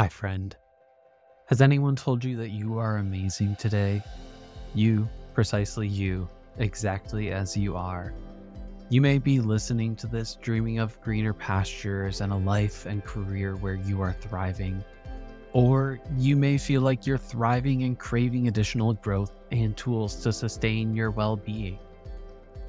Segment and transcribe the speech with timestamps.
[0.00, 0.56] Hi, friend.
[1.48, 4.02] Has anyone told you that you are amazing today?
[4.72, 6.26] You, precisely you,
[6.56, 8.14] exactly as you are.
[8.88, 13.56] You may be listening to this dreaming of greener pastures and a life and career
[13.56, 14.82] where you are thriving.
[15.52, 20.96] Or you may feel like you're thriving and craving additional growth and tools to sustain
[20.96, 21.78] your well being.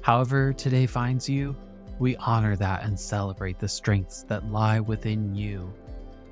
[0.02, 1.56] However, today finds you,
[1.98, 5.72] we honor that and celebrate the strengths that lie within you,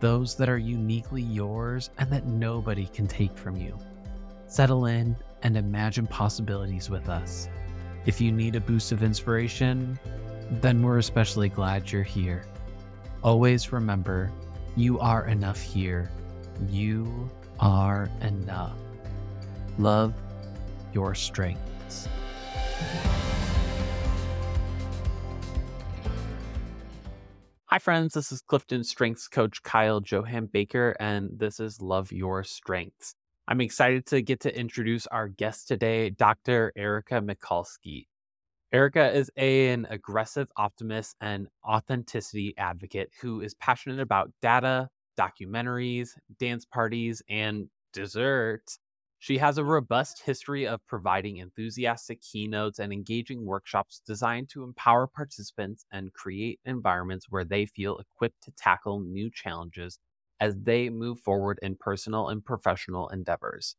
[0.00, 3.78] those that are uniquely yours and that nobody can take from you.
[4.46, 7.48] Settle in and imagine possibilities with us.
[8.06, 9.98] If you need a boost of inspiration,
[10.60, 12.44] then we're especially glad you're here.
[13.22, 14.32] Always remember,
[14.76, 16.10] you are enough here.
[16.68, 17.30] You
[17.60, 18.76] are enough.
[19.78, 20.14] Love
[20.92, 22.08] your strengths.
[27.72, 28.14] Hi, friends.
[28.14, 33.14] This is Clifton Strengths Coach Kyle Johan Baker, and this is Love Your Strengths.
[33.46, 36.72] I'm excited to get to introduce our guest today, Dr.
[36.76, 38.08] Erika Michalski.
[38.72, 46.08] Erika is a, an aggressive optimist and authenticity advocate who is passionate about data, documentaries,
[46.40, 48.80] dance parties, and desserts.
[49.20, 55.06] She has a robust history of providing enthusiastic keynotes and engaging workshops designed to empower
[55.06, 60.00] participants and create environments where they feel equipped to tackle new challenges
[60.40, 63.76] as they move forward in personal and professional endeavors.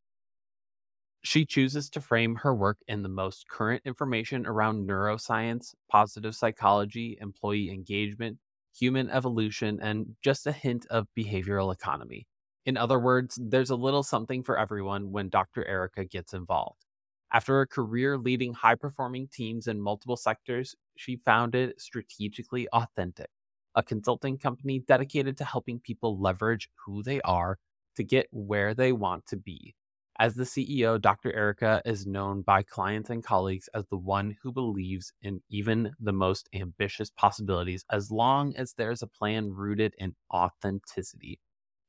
[1.24, 7.18] She chooses to frame her work in the most current information around neuroscience, positive psychology,
[7.20, 8.38] employee engagement,
[8.72, 12.28] human evolution, and just a hint of behavioral economy.
[12.64, 15.66] In other words, there's a little something for everyone when Dr.
[15.66, 16.84] Erika gets involved.
[17.32, 23.30] After a career leading high performing teams in multiple sectors, she founded Strategically Authentic,
[23.74, 27.58] a consulting company dedicated to helping people leverage who they are
[27.96, 29.74] to get where they want to be.
[30.18, 31.32] As the CEO, Dr.
[31.32, 36.12] Erika is known by clients and colleagues as the one who believes in even the
[36.12, 41.40] most ambitious possibilities as long as there's a plan rooted in authenticity.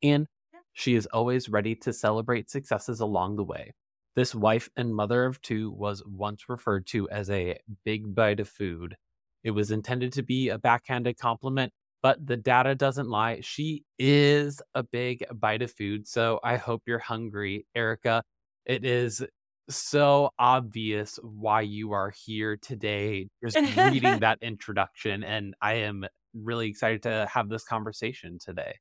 [0.02, 0.28] And
[0.74, 3.74] she is always ready to celebrate successes along the way.
[4.16, 8.50] This wife and mother of two was once referred to as a big bite of
[8.50, 8.96] food.
[9.44, 13.40] It was intended to be a backhanded compliment, but the data doesn't lie.
[13.42, 16.08] She is a big bite of food.
[16.08, 18.24] So I hope you're hungry, Erika.
[18.66, 19.24] It is
[19.70, 25.24] so obvious why you are here today, just reading that introduction.
[25.24, 28.76] And I am really excited to have this conversation today.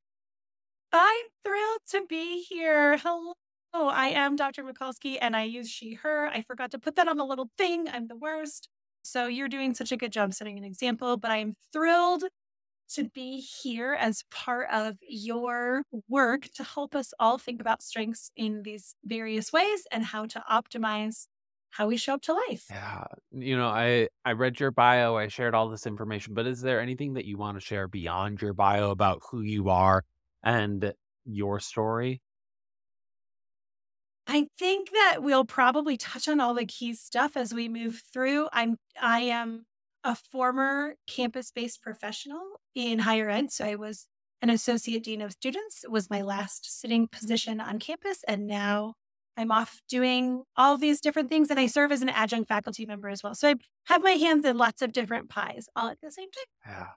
[0.93, 2.97] I'm thrilled to be here.
[2.97, 3.33] Hello.
[3.73, 4.63] I am Dr.
[4.63, 6.27] Michalski and I use she, her.
[6.27, 7.87] I forgot to put that on the little thing.
[7.91, 8.69] I'm the worst.
[9.01, 12.25] So you're doing such a good job setting an example, but I am thrilled
[12.91, 18.29] to be here as part of your work to help us all think about strengths
[18.37, 21.25] in these various ways and how to optimize
[21.71, 22.65] how we show up to life.
[22.69, 23.05] Yeah.
[23.31, 26.79] You know, I I read your bio, I shared all this information, but is there
[26.79, 30.03] anything that you want to share beyond your bio about who you are
[30.43, 30.93] and
[31.25, 32.21] your story?
[34.25, 38.47] I think that we'll probably touch on all the key stuff as we move through.
[38.53, 39.65] I'm I am
[40.03, 42.41] a former campus-based professional
[42.75, 44.07] in higher ed, so I was
[44.41, 45.83] an associate dean of students.
[45.83, 48.95] It was my last sitting position on campus and now
[49.37, 53.09] I'm off doing all these different things and I serve as an adjunct faculty member
[53.09, 53.35] as well.
[53.35, 53.55] So I
[53.85, 56.73] have my hands in lots of different pies all at the same time.
[56.75, 56.87] Yeah.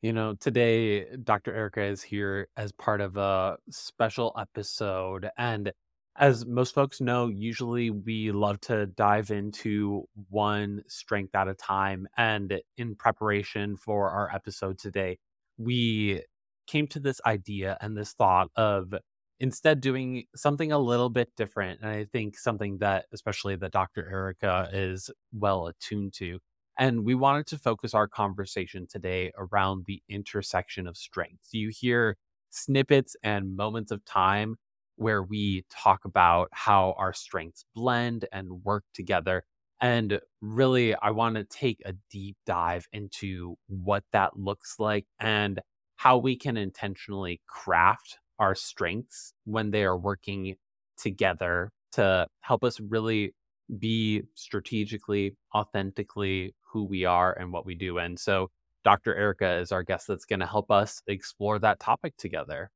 [0.00, 1.52] You know, today Dr.
[1.52, 5.28] Erika is here as part of a special episode.
[5.36, 5.72] And
[6.16, 12.06] as most folks know, usually we love to dive into one strength at a time.
[12.16, 15.18] And in preparation for our episode today,
[15.56, 16.22] we
[16.68, 18.94] came to this idea and this thought of
[19.40, 21.80] instead doing something a little bit different.
[21.80, 24.08] And I think something that, especially that Dr.
[24.08, 26.38] Erika is well attuned to
[26.78, 31.52] and we wanted to focus our conversation today around the intersection of strengths.
[31.52, 32.16] You hear
[32.50, 34.56] snippets and moments of time
[34.96, 39.44] where we talk about how our strengths blend and work together.
[39.80, 45.60] And really, I want to take a deep dive into what that looks like and
[45.96, 50.56] how we can intentionally craft our strengths when they are working
[50.96, 53.34] together to help us really
[53.78, 57.98] be strategically, authentically who we are and what we do.
[57.98, 58.50] And so
[58.84, 59.14] Dr.
[59.14, 62.70] Erika is our guest that's going to help us explore that topic together.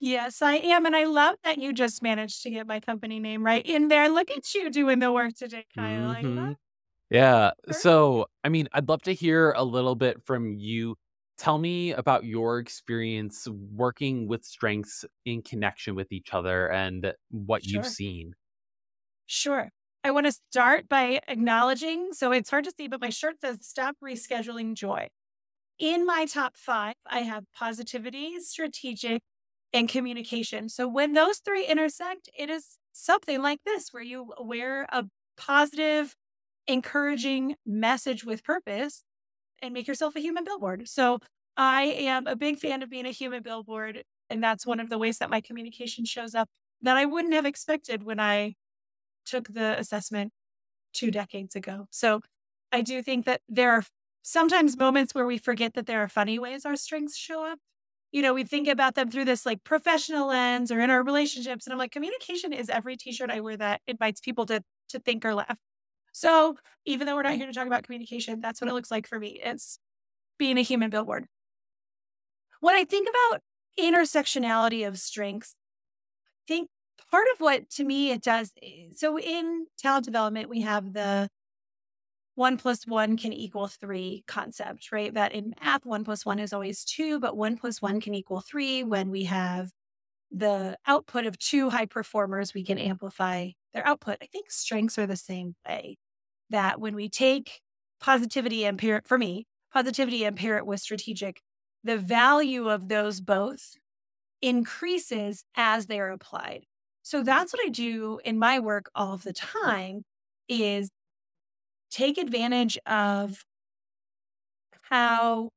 [0.00, 0.84] Yes, I am.
[0.84, 4.08] And I love that you just managed to get my company name right in there.
[4.08, 6.14] Look at you doing the work today, Kyle.
[6.14, 6.52] Mm-hmm.
[7.10, 7.52] Yeah.
[7.70, 10.96] So, I mean, I'd love to hear a little bit from you.
[11.38, 17.64] Tell me about your experience working with strengths in connection with each other and what
[17.64, 18.34] you've seen.
[19.26, 19.70] Sure.
[20.04, 22.12] I want to start by acknowledging.
[22.12, 25.08] So it's hard to see, but my shirt says stop rescheduling joy.
[25.78, 29.22] In my top five, I have positivity, strategic,
[29.72, 30.68] and communication.
[30.68, 35.04] So when those three intersect, it is something like this, where you wear a
[35.36, 36.16] positive,
[36.66, 39.04] encouraging message with purpose
[39.62, 40.88] and make yourself a human billboard.
[40.88, 41.18] So
[41.56, 44.04] I am a big fan of being a human billboard.
[44.30, 46.48] And that's one of the ways that my communication shows up
[46.82, 48.54] that I wouldn't have expected when I
[49.24, 50.32] took the assessment
[50.92, 51.86] two decades ago.
[51.90, 52.20] So
[52.72, 53.84] I do think that there are
[54.22, 57.58] sometimes moments where we forget that there are funny ways our strengths show up.
[58.12, 61.66] You know, we think about them through this like professional lens or in our relationships.
[61.66, 65.24] And I'm like, communication is every t-shirt I wear that invites people to to think
[65.24, 65.58] or laugh.
[66.12, 69.06] So even though we're not here to talk about communication, that's what it looks like
[69.06, 69.40] for me.
[69.42, 69.78] It's
[70.38, 71.26] being a human billboard.
[72.60, 73.42] When I think about
[73.78, 75.56] intersectionality of strengths,
[76.26, 76.70] I think
[77.10, 81.28] part of what to me it does eh, so in talent development we have the
[82.34, 85.12] one plus one can equal three concept right?
[85.14, 88.40] That in math one plus one is always two but one plus one can equal
[88.40, 88.82] three.
[88.84, 89.70] When we have
[90.30, 94.18] the output of two high performers we can amplify their output.
[94.22, 95.98] I think strengths are the same way
[96.50, 97.62] that when we take
[98.00, 101.42] positivity and pair for me positivity and pair it with strategic
[101.84, 103.74] the value of those both
[104.42, 106.66] increases as they're applied
[107.02, 110.02] so that's what I do in my work all of the time
[110.48, 110.90] is
[111.90, 113.44] take advantage of
[114.82, 115.50] how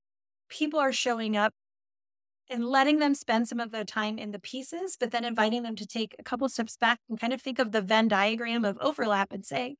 [0.49, 1.53] people are showing up
[2.49, 5.75] and letting them spend some of their time in the pieces, but then inviting them
[5.75, 8.77] to take a couple steps back and kind of think of the Venn diagram of
[8.79, 9.75] overlap and say,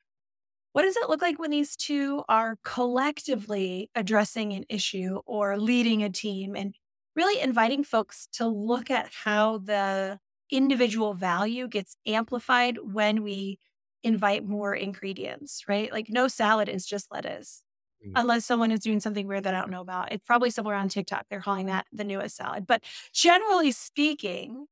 [0.74, 6.04] what does it look like when these two are collectively addressing an issue or leading
[6.04, 6.56] a team?
[6.56, 6.76] And
[7.16, 10.20] really inviting folks to look at how the
[10.52, 13.60] individual value gets amplified when we
[14.04, 15.92] invite more ingredients, right?
[15.92, 17.64] Like no salad is just lettuce.
[18.06, 18.12] Mm.
[18.16, 20.12] Unless someone is doing something weird that I don't know about.
[20.12, 21.26] It's probably somewhere on TikTok.
[21.30, 22.68] They're calling that the newest salad.
[22.68, 22.84] But
[23.14, 24.68] generally speaking,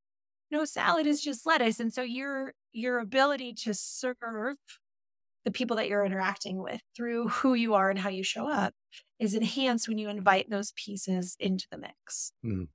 [0.52, 1.80] no salad is just lettuce.
[1.80, 4.58] And so your your ability to serve
[5.46, 8.74] the people that you're interacting with through who you are and how you show up
[9.20, 12.32] is enhanced when you invite those pieces into the mix.
[12.46, 12.68] Mm.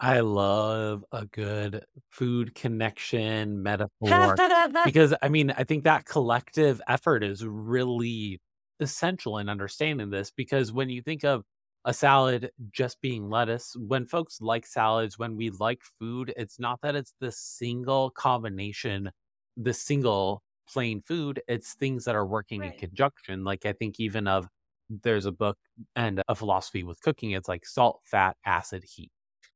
[0.00, 4.40] I love a good food connection metaphor
[4.84, 8.40] because I mean, I think that collective effort is really
[8.80, 11.44] essential in understanding this because when you think of
[11.84, 16.80] a salad just being lettuce, when folks like salads, when we like food, it's not
[16.82, 19.10] that it's the single combination,
[19.56, 23.44] the single plain food, it's things that are working in conjunction.
[23.44, 24.48] Like I think even of
[24.88, 25.58] there's a book
[25.94, 29.10] and a philosophy with cooking, it's like salt, fat, acid, heat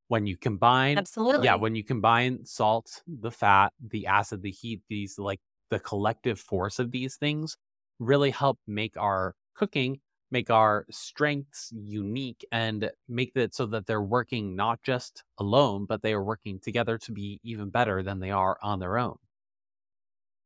[0.09, 4.83] when you combine absolutely yeah, when you combine salt, the fat, the acid, the heat,
[4.89, 5.41] these like
[5.71, 7.56] the collective force of these things
[7.99, 14.03] really help make our cooking, make our strengths unique and make it so that they're
[14.03, 18.31] working not just alone, but they are working together to be even better than they
[18.31, 19.17] are on their own.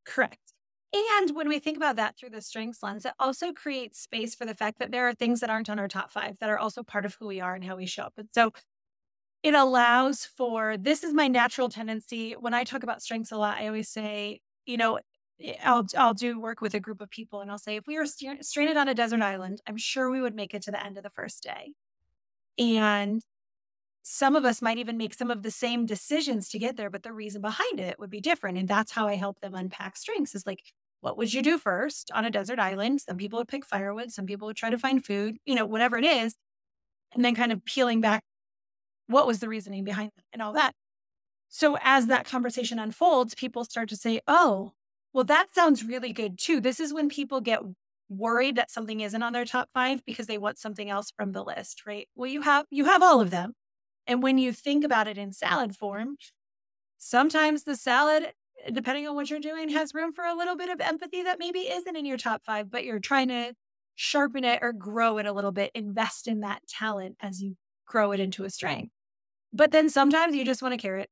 [0.05, 0.55] Correct.
[0.93, 4.47] And when we think about that through the strengths lens, it also creates space for
[4.47, 6.83] the fact that there are things that aren't on our top five that are also
[6.83, 8.15] part of who we are and how we show up.
[8.17, 8.53] And so
[9.43, 12.33] it allows for this is my natural tendency.
[12.35, 14.99] When I talk about strengths a lot, I always say, you know,
[15.41, 17.97] eh, I'll I'll do work with a group of people and I'll say if we
[17.99, 20.85] were st- stranded on a desert island, I'm sure we would make it to the
[20.85, 21.73] end of the first day.
[22.59, 23.23] And
[24.03, 27.03] some of us might even make some of the same decisions to get there, but
[27.03, 28.59] the reason behind it would be different.
[28.59, 30.63] And that's how I help them unpack strengths is like,
[31.01, 33.03] what would you do first on a desert island?
[33.03, 35.99] Some people would pick firewood, some people would try to find food, you know, whatever
[35.99, 36.37] it is.
[37.15, 38.25] And then kind of peeling back
[39.09, 40.75] what was the reasoning behind it and all that.
[41.49, 44.73] So as that conversation unfolds, people start to say, oh,
[45.13, 46.61] well, that sounds really good too.
[46.61, 47.61] This is when people get
[48.09, 51.43] worried that something isn't on their top five because they want something else from the
[51.43, 52.09] list, right?
[52.15, 53.55] Well, you have you have all of them.
[54.07, 56.17] And when you think about it in salad form,
[56.99, 58.33] sometimes the salad,
[58.73, 61.61] depending on what you're doing, has room for a little bit of empathy that maybe
[61.61, 63.53] isn't in your top five, but you're trying to
[63.97, 68.13] sharpen it or grow it a little bit, invest in that talent as you grow
[68.13, 68.93] it into a strength.
[69.59, 71.11] But then sometimes you just want a carrot,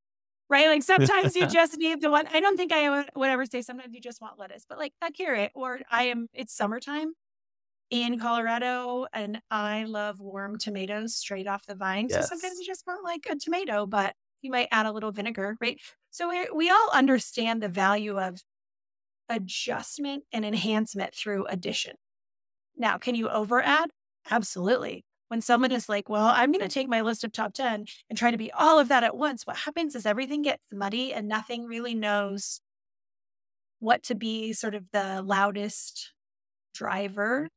[0.49, 0.69] right?
[0.69, 2.29] Like sometimes you just need the one.
[2.29, 5.12] I don't think I would ever say sometimes you just want lettuce, but like a
[5.12, 5.53] carrot.
[5.57, 7.15] Or I am, it's summertime
[7.91, 12.11] in Colorado and I love warm tomatoes straight off the vine.
[12.11, 15.57] So sometimes you just want like a tomato, but you might add a little vinegar,
[15.61, 15.81] right?
[16.11, 18.43] So we, we all understand the value of
[19.29, 21.97] adjustment and enhancement through addition.
[22.76, 23.91] Now, can you over add?
[24.31, 25.06] Absolutely.
[25.28, 25.76] When someone mm-hmm.
[25.76, 28.38] is like, well, I'm going to take my list of top 10 and try to
[28.38, 31.95] be all of that at once, what happens is everything gets muddy and nothing really
[31.95, 32.61] knows
[33.80, 36.12] what to be sort of the loudest
[36.75, 37.49] driver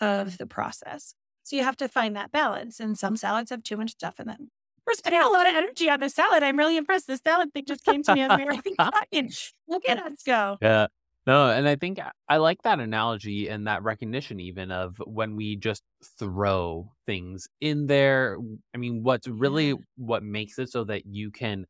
[0.00, 1.14] of the process.
[1.44, 2.80] So you have to find that balance.
[2.80, 4.50] And some salads have too much stuff in them.
[4.86, 6.42] We're spending a lot of energy on the salad.
[6.42, 7.06] I'm really impressed.
[7.06, 9.30] This salad thing just came to me as we were talking.
[9.68, 10.58] Look at us go.
[10.60, 10.86] Yeah.
[11.26, 15.36] No, and I think uh, I like that analogy and that recognition even of when
[15.36, 15.82] we just
[16.18, 18.38] throw things in there.
[18.74, 21.66] I mean, what's really what makes it so that you can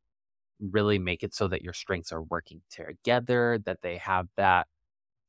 [0.60, 4.66] really make it so that your strengths are working together, that they have that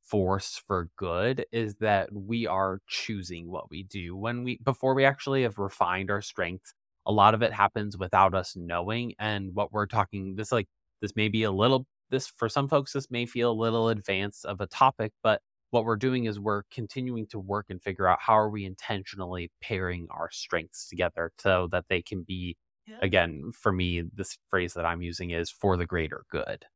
[0.04, 5.04] force for good is that we are choosing what we do when we before we
[5.04, 6.74] actually have refined our strengths
[7.06, 10.68] a lot of it happens without us knowing and what we're talking this like
[11.00, 14.44] this may be a little this for some folks this may feel a little advanced
[14.46, 18.20] of a topic but what we're doing is we're continuing to work and figure out
[18.20, 22.56] how are we intentionally pairing our strengths together so that they can be
[22.86, 23.00] Yeah.
[23.00, 26.66] again for me this phrase that i'm using is for the greater good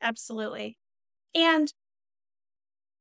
[0.00, 0.78] Absolutely.
[1.34, 1.72] And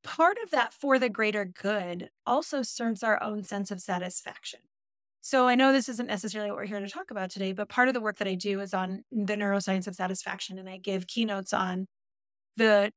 [0.04, 4.62] part of that for the greater good also serves our own sense of satisfaction.
[5.28, 7.90] So I know this isn't necessarily what we're here to talk about today, but part
[7.90, 11.06] of the work that I do is on the neuroscience of satisfaction and I give
[11.06, 11.88] keynotes on
[12.56, 12.94] the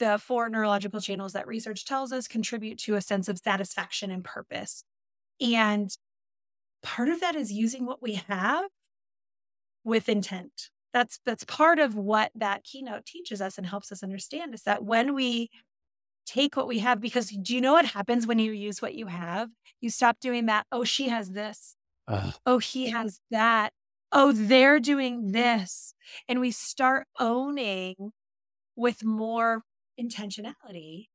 [0.00, 4.24] the four neurological channels that research tells us contribute to a sense of satisfaction and
[4.24, 4.82] purpose.
[5.40, 5.96] And
[6.82, 8.64] part of that is using what we have
[9.84, 10.70] with intent.
[10.92, 14.82] That's that's part of what that keynote teaches us and helps us understand is that
[14.82, 15.50] when we
[16.28, 19.06] take what we have because do you know what happens when you use what you
[19.06, 19.48] have?
[19.80, 20.66] You stop doing that.
[20.70, 21.76] Oh, she has this.
[22.06, 22.34] Ugh.
[22.46, 23.72] Oh, he has that.
[24.12, 25.94] Oh, they're doing this.
[26.28, 28.12] And we start owning
[28.76, 29.62] with more
[30.00, 31.06] intentionality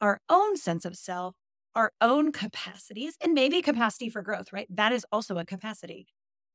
[0.00, 1.34] our own sense of self,
[1.74, 4.66] our own capacities, and maybe capacity for growth, right?
[4.68, 6.06] That is also a capacity.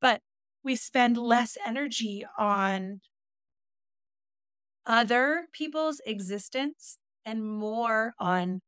[0.01, 0.21] But
[0.63, 3.01] we spend less energy on
[4.85, 8.61] other people's existence and more on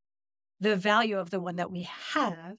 [0.60, 2.56] the value of the one that we have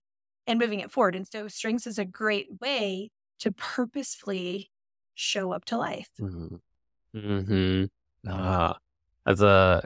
[0.46, 1.14] and moving it forward.
[1.14, 4.70] And so, strengths is a great way to purposefully
[5.14, 6.10] show up to life.
[7.14, 7.84] Mm-hmm.
[8.28, 8.74] Uh,
[9.26, 9.82] as a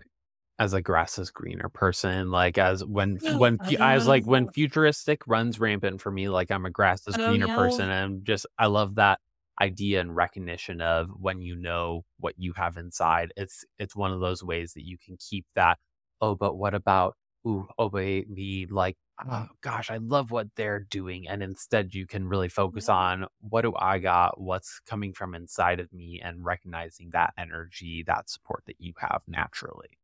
[0.59, 4.49] as a grass is greener person, like as when when fu- I was like when
[4.51, 7.57] futuristic runs rampant for me, like I'm a grass is Oh, greener yeah.
[7.57, 9.21] person, and just I love that
[9.61, 13.33] idea and recognition of when you know what you have inside.
[13.37, 15.79] It's it's one of those ways that you can keep that.
[16.20, 17.16] Oh, but what about?
[17.46, 18.96] Ooh, oh, but me like.
[19.26, 21.26] Oh gosh, I love what they're doing.
[21.26, 22.90] And instead, you can really focus Yeah.
[22.90, 24.38] on what do I got?
[24.40, 29.23] What's coming from inside of me and recognizing that energy, that support that you have
[29.26, 29.99] naturally.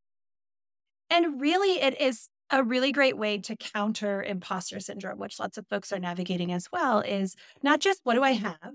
[1.11, 5.67] And really, it is a really great way to counter imposter syndrome, which lots of
[5.69, 7.01] folks are navigating as well.
[7.01, 8.75] Is not just what do I have,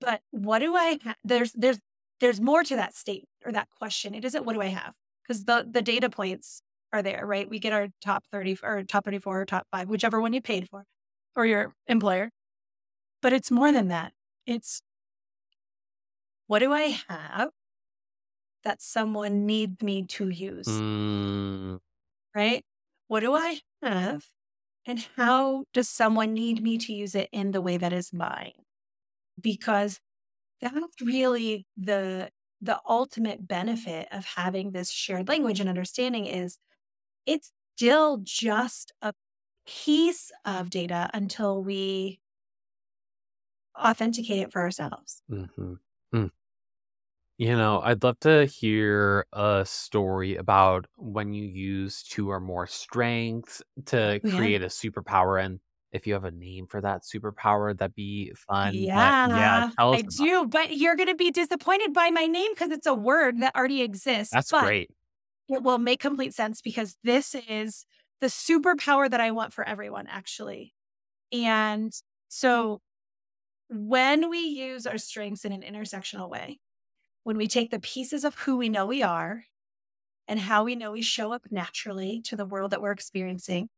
[0.00, 1.16] but what do I have?
[1.24, 1.80] There's there's
[2.20, 4.14] there's more to that statement or that question.
[4.14, 4.94] It isn't what do I have
[5.28, 7.48] because the the data points are there, right?
[7.50, 10.42] We get our top thirty or top thirty four or top five, whichever one you
[10.42, 10.84] paid for,
[11.36, 12.30] or your employer.
[13.22, 14.12] But it's more than that.
[14.46, 14.82] It's
[16.46, 17.50] what do I have
[18.64, 20.66] that someone needs me to use?
[20.68, 21.78] Mm,
[22.34, 22.64] right?
[23.08, 24.26] What do I have?
[24.86, 28.52] And how does someone need me to use it in the way that is mine?
[29.40, 30.00] Because
[30.60, 36.58] that's really the the ultimate benefit of having this shared language and understanding is
[37.26, 39.14] it's still just a
[39.66, 42.20] piece of data until we
[43.78, 45.22] authenticate it for ourselves.
[45.28, 45.78] mhm,
[46.12, 46.30] mm.
[47.38, 52.66] You know, I'd love to hear a story about when you use two or more
[52.66, 54.50] strengths to Oh, yeah.
[54.50, 55.42] create a superpower.
[55.44, 55.60] And
[55.98, 58.74] if you have a name for that superpower, that'd be fun.
[58.74, 60.46] But Yeah, yeah, tell us I do.
[60.46, 63.82] But you're going to be disappointed by my name because it's a word that already
[63.82, 64.32] exists.
[64.32, 64.90] That's but great.
[65.48, 67.86] It will make complete sense because this is
[68.20, 70.74] the superpower that I want for everyone, actually.
[71.32, 71.92] And
[72.28, 72.80] so
[73.70, 76.60] when we use our strengths in an intersectional way,
[77.24, 79.44] when we take the pieces of who we know we are
[80.26, 83.68] and how we know we show up naturally to the world that we're experiencing,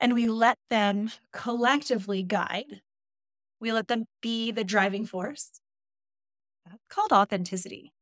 [0.00, 2.82] and we let them collectively guide,
[3.60, 5.60] we let them be the driving force.
[6.66, 7.92] That's called authenticity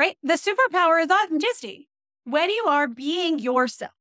[0.00, 0.16] right?
[0.22, 1.90] The superpower is authenticity.
[2.24, 3.92] When you are being yourself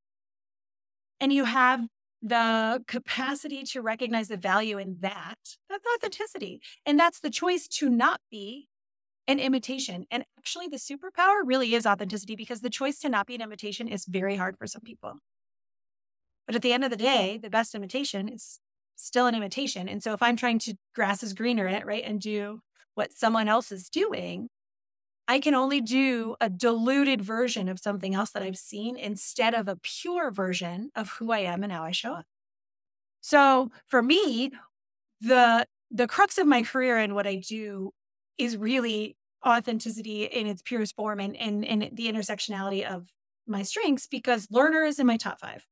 [1.20, 1.88] and you have
[2.22, 5.38] the capacity to recognize the value in that,
[5.70, 6.62] that's authenticity.
[6.86, 8.70] And that's the choice to not be
[9.28, 10.06] an imitation.
[10.10, 13.90] And actually, the superpower really is authenticity because the choice to not be an imitation
[13.90, 15.16] is very hard for some people.
[16.50, 18.60] But at the end of the day, the best imitation is
[18.96, 19.88] still an imitation.
[19.88, 22.62] And so if I'm trying to grass is greener it, right, and do
[22.96, 24.50] what someone else is doing,
[25.28, 29.68] I can only do a diluted version of something else that I've seen instead of
[29.68, 32.26] a pure version of who I am and how I show up.
[33.22, 34.52] So for me,
[35.22, 37.92] the the crux of my career and what I do
[38.40, 43.10] is really authenticity in its purest form and, and, and the intersectionality of
[43.46, 45.68] my strengths because learner is in my top five.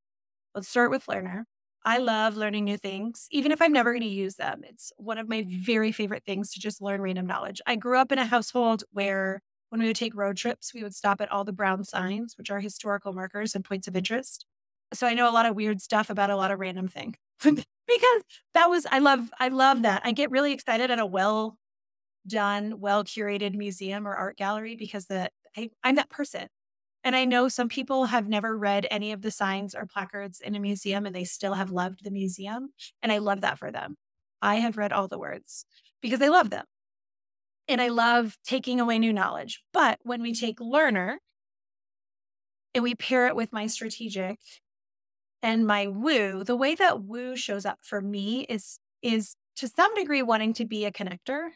[0.58, 1.46] Let's start with learner.
[1.86, 4.62] I love learning new things, even if I'm never going to use them.
[4.64, 7.62] It's one of my very favorite things to just learn random knowledge.
[7.68, 10.96] I grew up in a household where when we would take road trips, we would
[10.96, 14.48] stop at all the brown signs, which are historical markers and points of interest.
[14.96, 18.24] So I know a lot of weird stuff about a lot of random things because
[18.56, 20.02] that was I love I love that.
[20.06, 21.60] I get really excited at a well
[22.28, 26.48] done, well curated museum or art gallery because that I, I'm that person.
[27.04, 30.56] And I know some people have never read any of the signs or placards in
[30.56, 32.70] a museum and they still have loved the museum.
[33.02, 33.96] And I love that for them.
[34.42, 35.66] I have read all the words
[36.02, 36.66] because I love them.
[37.68, 39.62] And I love taking away new knowledge.
[39.74, 41.20] But when we take learner
[42.74, 44.40] and we pair it with my strategic
[45.42, 49.94] and my woo, the way that woo shows up for me is is to some
[49.96, 51.50] degree wanting to be a connector,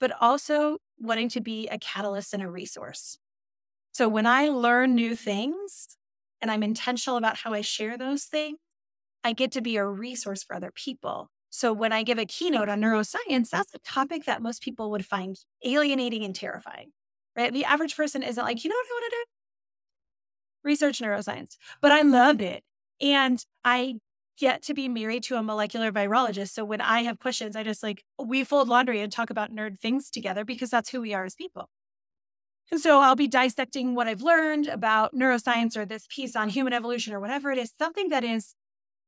[0.00, 3.18] but also wanting to be a catalyst and a resource.
[3.92, 5.96] So when I learn new things
[6.40, 8.58] and I'm intentional about how I share those things,
[9.24, 11.30] I get to be a resource for other people.
[11.50, 15.04] So when I give a keynote on neuroscience, that's a topic that most people would
[15.04, 16.92] find alienating and terrifying,
[17.36, 17.52] right?
[17.52, 19.24] The average person isn't like, you know what I want to do?
[20.62, 21.56] Research neuroscience.
[21.80, 22.62] But I loved it.
[23.00, 23.94] And I
[24.38, 26.50] get to be married to a molecular virologist.
[26.50, 29.80] So when I have questions, I just like, we fold laundry and talk about nerd
[29.80, 31.68] things together because that's who we are as people.
[32.70, 36.72] And so I'll be dissecting what I've learned about neuroscience or this piece on human
[36.72, 38.54] evolution or whatever it is, something that is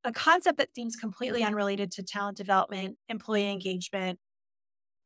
[0.04, 4.18] a concept that seems completely unrelated to talent development, employee engagement,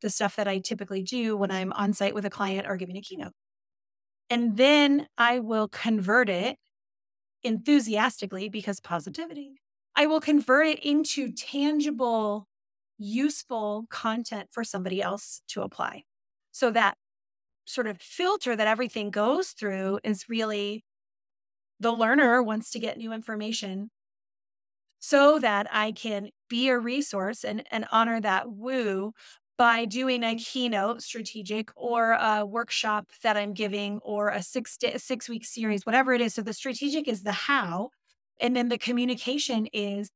[0.00, 2.96] the stuff that I typically do when I'm on site with a client or giving
[2.96, 3.32] a keynote.
[4.30, 6.56] And then I will convert it
[7.42, 9.60] enthusiastically because positivity.
[9.94, 12.48] I will convert it into tangible,
[12.98, 16.04] useful content for somebody else to apply
[16.52, 16.96] so that
[17.66, 20.84] sort of filter that everything goes through is really
[21.80, 23.90] the learner wants to get new information
[24.98, 29.12] so that I can be a resource and, and honor that woo
[29.58, 34.96] by doing a keynote strategic or a workshop that I'm giving or a six day,
[34.98, 36.34] six week series, whatever it is.
[36.34, 37.90] So the strategic is the how,
[38.40, 40.10] and then the communication is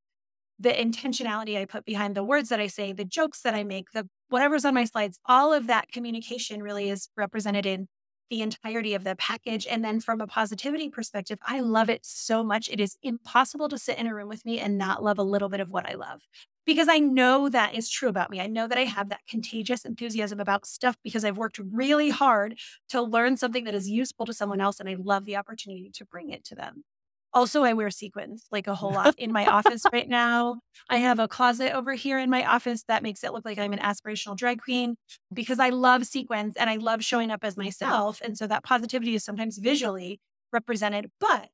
[0.61, 3.93] the intentionality I put behind the words that I say, the jokes that I make,
[3.93, 7.89] the whatever's on my slides, all of that communication really is represented in
[8.29, 9.67] the entirety of the package.
[9.67, 12.69] And then from a positivity perspective, I love it so much.
[12.69, 15.49] It is impossible to sit in a room with me and not love a little
[15.49, 16.21] bit of what I love
[16.67, 18.41] because I know that is true about me.
[18.41, 22.59] I know that I have that contagious enthusiasm about stuff because I've worked really hard
[22.91, 24.79] to learn something that is useful to someone else.
[24.79, 26.85] And I love the opportunity to bring it to them.
[27.33, 30.61] Also, I wear sequins like a whole lot in my office right now.
[30.89, 33.73] I have a closet over here in my office that makes it look like I'm
[33.73, 34.97] an aspirational drag queen
[35.33, 38.21] because I love sequins and I love showing up as myself.
[38.23, 40.19] And so that positivity is sometimes visually
[40.53, 41.11] represented.
[41.21, 41.51] But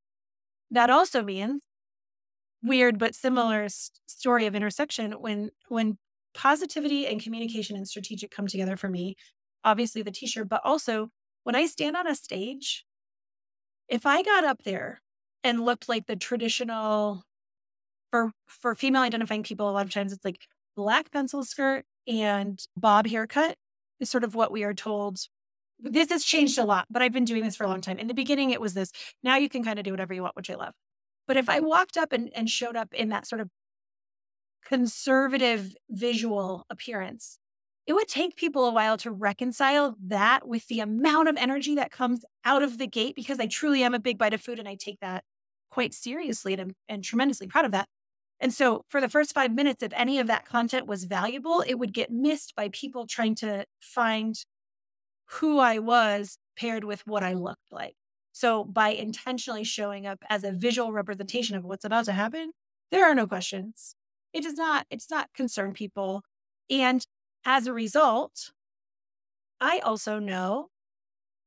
[0.71, 1.63] that also means
[2.63, 3.69] weird but similar
[4.07, 5.99] story of intersection when when
[6.35, 9.15] positivity and communication and strategic come together for me
[9.65, 11.09] obviously the t-shirt but also
[11.45, 12.85] when i stand on a stage
[13.89, 15.01] if i got up there
[15.45, 17.23] and looked like the traditional
[18.11, 20.41] for for female identifying people a lot of times it's like
[20.77, 23.57] black pencil skirt and bob haircut
[24.01, 25.19] is sort of what we are told.
[25.79, 27.99] This has changed a lot but i've been doing this for a long time.
[27.99, 30.37] In the beginning it was this now you can kind of do whatever you want
[30.37, 30.75] which i love.
[31.27, 33.49] But if i walked up and, and showed up in that sort of
[34.65, 37.39] conservative visual appearance
[37.87, 41.93] it would take people a while to reconcile that with the amount of energy that
[41.93, 44.69] comes out of the gate because I truly am a big bite of food and
[44.69, 45.23] I take that
[45.71, 47.87] quite seriously and, and tremendously proud of that.
[48.41, 51.75] And so, for the first five minutes, if any of that content was valuable, it
[51.75, 54.35] would get missed by people trying to find
[55.27, 57.95] who I was paired with what I looked like.
[58.33, 62.51] So, by intentionally showing up as a visual representation of what's about to happen,
[62.91, 63.95] there are no questions.
[64.35, 66.23] It does not, it does not concern people.
[66.69, 67.07] And
[67.47, 68.51] as a result,
[69.61, 70.69] I also know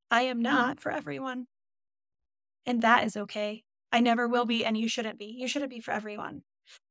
[0.09, 0.43] I am mm-hmm.
[0.43, 1.45] not for everyone.
[2.65, 3.63] And that is okay.
[3.91, 5.25] I never will be, and you shouldn't be.
[5.25, 6.43] You shouldn't be for everyone.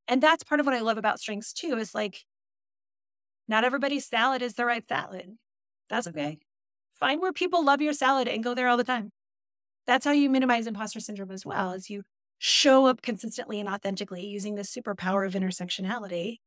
[0.07, 2.25] And that's part of what I love about strengths too, is like
[3.47, 5.37] not everybody's salad is the right salad.
[5.89, 6.39] That's okay.
[6.93, 9.11] Find where people love your salad and go there all the time.
[9.87, 12.03] That's how you minimize imposter syndrome as well, as you
[12.37, 16.37] show up consistently and authentically using the superpower of intersectionality.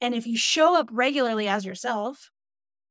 [0.00, 2.30] And if you show up regularly as yourself,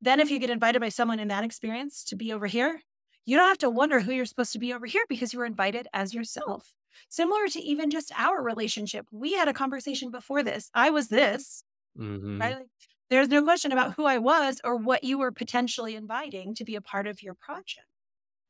[0.02, 2.82] then if you get invited by someone in that experience to be over here,
[3.26, 5.46] you don't have to wonder who you're supposed to be over here because you were
[5.46, 6.74] invited as yourself.
[7.10, 9.08] Similar to even just our relationship.
[9.12, 10.70] We had a conversation before this.
[10.74, 11.64] I was this,
[11.96, 12.58] hmm right?
[12.58, 12.68] Like,
[13.10, 16.76] there's no question about who I was or what you were potentially inviting to be
[16.76, 17.88] a part of your project.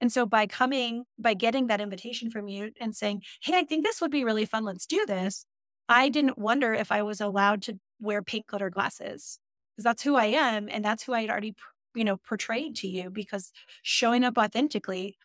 [0.02, 3.86] And so by coming, by getting that invitation from you and saying, Hey, I think
[3.86, 4.64] this would be really fun.
[4.64, 5.46] Let's do this.
[5.90, 9.40] I didn't wonder if I was allowed to wear pink glitter glasses
[9.76, 10.70] because that's who I am.
[10.70, 11.56] And that's who I had already,
[11.96, 13.52] you know, portrayed to you because
[13.84, 15.18] showing up authentically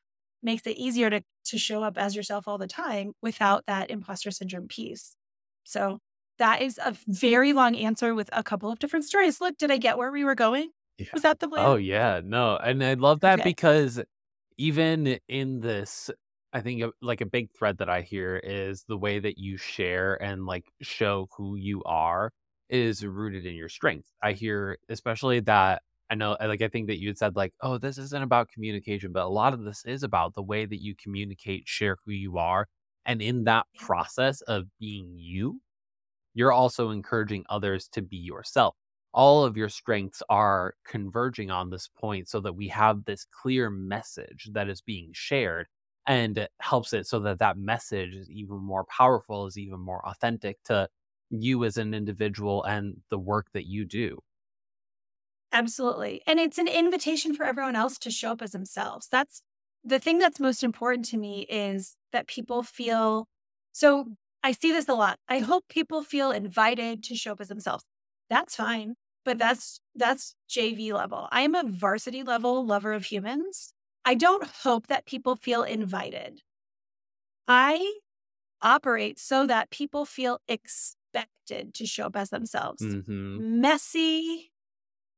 [0.42, 4.30] makes it easier to, to show up as yourself all the time without that imposter
[4.30, 5.16] syndrome piece.
[5.64, 5.98] So
[6.38, 9.40] that is a very long answer with a couple of different stories.
[9.40, 10.70] Look, did I get where we were going?
[10.98, 11.06] Yeah.
[11.12, 13.42] Was that the Oh yeah, no, and I love that Okay.
[13.42, 14.00] because
[14.58, 16.10] even in this,
[16.52, 20.22] I think like a big thread that I hear is the way that you share
[20.22, 22.32] and like show who you are
[22.70, 24.08] is rooted in your strength.
[24.22, 27.78] I hear especially that I know like I think that you had said like, oh,
[27.78, 30.94] this isn't about communication, but a lot of this is about the way that you
[30.96, 32.66] communicate, share who you are,
[33.06, 35.60] and in that process of being you,
[36.34, 38.74] you're also encouraging others to be yourself.
[39.12, 43.68] All of your strengths are converging on this point so that we have this clear
[43.70, 45.66] message that is being shared
[46.06, 50.62] and helps it so that that message is even more powerful, is even more authentic
[50.64, 50.88] to
[51.30, 54.22] you as an individual and the work that you do.
[55.52, 56.22] Absolutely.
[56.26, 59.08] And it's an invitation for everyone else to show up as themselves.
[59.08, 59.42] That's
[59.82, 63.26] the thing that's most important to me is that people feel
[63.72, 64.06] so
[64.42, 65.18] I see this a lot.
[65.28, 67.84] I hope people feel invited to show up as themselves.
[68.30, 71.28] That's fine, but that's that's JV level.
[71.32, 73.74] I am a varsity level lover of humans.
[74.04, 76.42] I don't hope that people feel invited.
[77.48, 78.00] I
[78.62, 80.40] operate so that people feel
[81.12, 82.82] expected to show up as themselves.
[82.82, 84.52] hmm Messy,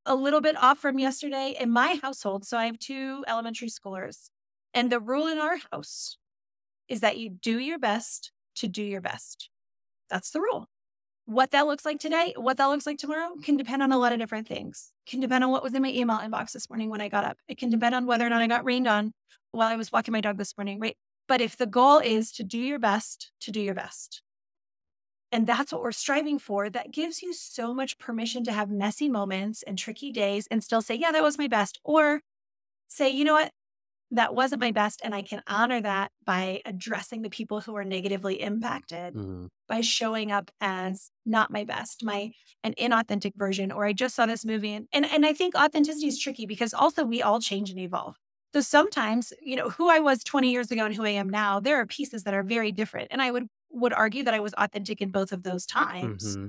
[0.07, 2.45] a little bit off from yesterday in my household.
[2.45, 4.31] So I have two elementary schoolers.
[4.75, 6.17] And the rule in our house
[6.89, 9.51] is that you do your best to do your best.
[10.11, 10.69] That's the rule.
[11.25, 14.13] What that looks like today, what that looks like tomorrow can depend on a lot
[14.13, 14.93] of different things.
[15.07, 17.39] Can depend on what was in my email inbox this morning when I got up.
[17.49, 19.13] It can depend on whether or not I got rained on
[19.53, 20.97] while I was walking my dog this morning, right?
[21.29, 24.23] But if the goal is to do your best, to do your best.
[25.33, 26.71] And that's what we're striving for.
[26.71, 30.83] That gives you so much permission to have messy moments and tricky days and still
[30.83, 31.81] say, yeah, that was my best.
[31.85, 32.21] Or
[32.89, 33.53] say, you know what?
[34.11, 35.01] That wasn't my best.
[35.05, 39.81] And I can honor that by addressing the people who are negatively impacted hmm by
[39.81, 42.33] showing up as not my best, my
[42.65, 44.75] an inauthentic version, or I just saw this movie.
[44.75, 48.17] And, and and I think authenticity is tricky because also we all change and evolve.
[48.55, 51.61] So sometimes, you know, who I was 20 years ago and who I am now,
[51.61, 53.09] there are pieces that are very different.
[53.11, 56.39] And I would would argue that I was authentic in both of those times.
[56.39, 56.49] hmm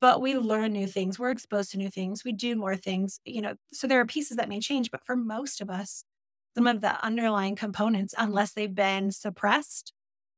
[0.00, 3.40] But we learn new things, we're exposed to new things, we do more things, you
[3.40, 3.56] know.
[3.72, 6.04] So there are pieces that may change, but for most of us,
[6.56, 9.92] some of the underlying components, unless they've been suppressed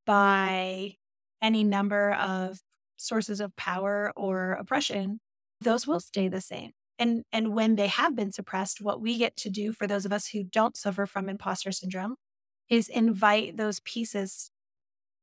[0.06, 0.96] by
[1.42, 2.60] any number of
[2.98, 5.20] sources of power or oppression,
[5.60, 6.72] those will stay the same.
[6.98, 10.12] And and when they have been suppressed, what we get to do for those of
[10.12, 12.16] us who don't suffer from imposter syndrome
[12.68, 14.50] is invite those pieces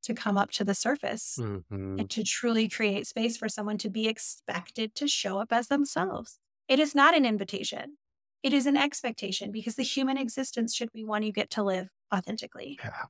[0.03, 1.59] to come up to the surface hmm
[1.97, 6.39] and to truly create space for someone to be expected to show up as themselves.
[6.67, 7.97] It is not an invitation.
[8.43, 11.89] It is an expectation because the human existence should be one you get to live
[12.13, 12.79] authentically.
[12.81, 13.05] Yeah.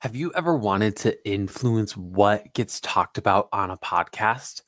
[0.00, 4.60] Have you ever wanted to influence what gets talked about on a podcast?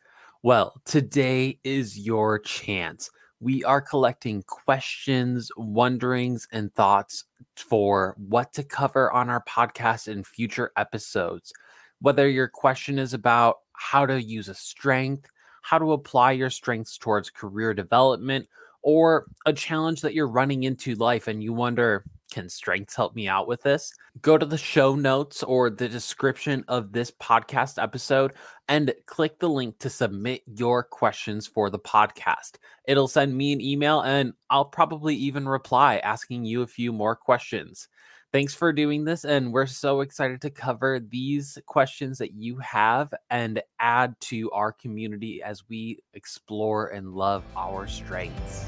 [0.43, 3.11] Well, today is your chance.
[3.41, 10.25] We are collecting questions, wonderings, and thoughts for what to cover on our podcast in
[10.25, 11.53] future episodes.
[12.01, 15.29] Whether your question is about how to use a strength,
[15.61, 18.49] how to apply your strengths towards career development,
[18.83, 22.05] or a challenge that you're running into life and you wonder,
[22.37, 23.91] can strengths help me out with this?
[24.21, 28.35] Go to the show notes or the description of this podcast episode
[28.69, 32.57] and click the link to submit your questions for the podcast.
[32.87, 37.17] It'll send me an email and I'll probably even reply asking you a few more
[37.17, 37.89] questions.
[38.33, 43.15] Thanks for doing this, and we're so excited to cover these questions that you have
[43.31, 48.67] and add to our community as we explore and love our strengths.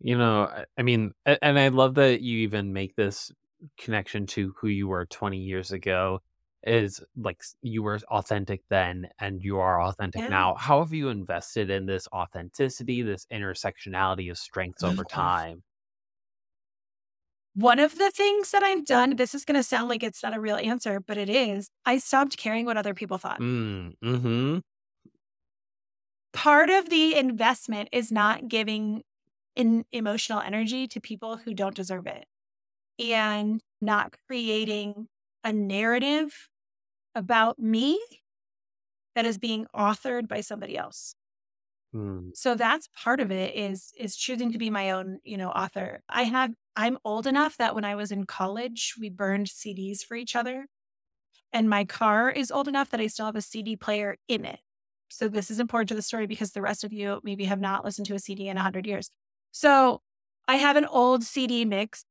[0.00, 3.32] You know, I I mean, a- and I love that you even make this
[3.78, 6.20] connection to who you were 20 years ago.
[6.64, 10.28] is like you were authentic then and you are authentic Yeah.
[10.28, 10.54] now.
[10.56, 15.62] How have you invested in this authenticity, this intersectionality of strengths over time?
[17.54, 20.36] One of the things that I've done, this is going to sound like it's not
[20.36, 21.70] a real answer, but it is.
[21.86, 23.40] I stopped caring what other people thought.
[23.40, 24.58] Mm, hmm
[26.32, 29.02] Part of the investment is not giving
[29.56, 32.26] in emotional energy to people who don't deserve it
[32.98, 35.08] and not creating
[35.44, 36.48] a narrative
[37.14, 38.00] about me
[39.14, 41.14] that is being authored by somebody else.
[41.92, 45.50] Mm, So that's part of it is is choosing to be my own, you know,
[45.50, 46.02] author.
[46.08, 50.16] I have I'm old enough that when I was in college, we burned CDs for
[50.16, 50.66] each other.
[51.52, 54.60] And my car is old enough that I still have a CD player in it.
[55.10, 57.84] So this is important to the story because the rest of you maybe have not
[57.84, 59.10] listened to a CD in 100 years.
[59.56, 60.02] So
[60.46, 62.04] I have an old CD mix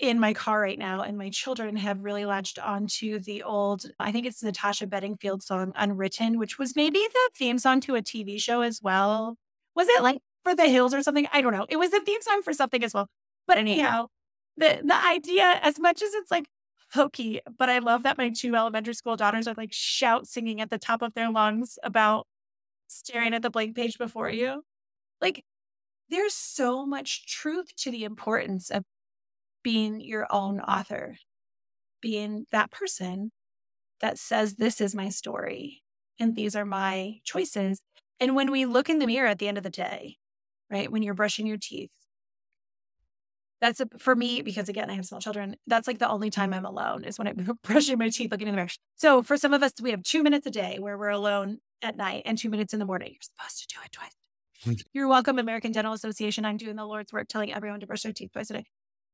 [0.00, 4.10] in my car right now, and my children have really latched onto the old, I
[4.10, 8.36] think it's Natasha Bedingfield song Unwritten, which was maybe the theme song to a TV
[8.40, 9.36] show as well.
[9.76, 11.28] Was it like for the hills or something?
[11.32, 11.66] I don't know.
[11.68, 13.06] It was the theme song for something as well.
[13.46, 14.08] But anyhow,
[14.56, 16.46] the the idea, as much as it's like
[16.94, 20.70] hokey, but I love that my two elementary school daughters are like shout singing at
[20.70, 22.26] the top of their lungs about
[22.88, 24.64] staring at the blank page before you.
[25.20, 25.44] Like
[26.10, 28.84] there's so much truth to the importance of
[29.62, 31.16] being your own author,
[32.00, 33.32] being that person
[34.00, 35.82] that says, This is my story
[36.18, 37.80] and these are my choices.
[38.20, 40.16] And when we look in the mirror at the end of the day,
[40.70, 41.90] right, when you're brushing your teeth,
[43.60, 45.56] that's a, for me because again I have small children.
[45.66, 48.54] That's like the only time I'm alone is when I'm brushing my teeth, looking in
[48.54, 48.68] the mirror.
[48.96, 51.96] So for some of us, we have two minutes a day where we're alone at
[51.96, 53.12] night and two minutes in the morning.
[53.12, 54.21] You're supposed to do it twice.
[54.92, 56.44] You're welcome, American Dental Association.
[56.44, 58.64] I'm doing the Lord's work, telling everyone to brush their teeth twice a day.